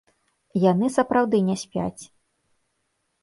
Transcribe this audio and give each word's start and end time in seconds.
Яны 0.61 0.85
сапраўды 0.95 1.37
не 1.49 1.55
спяць. 1.63 2.03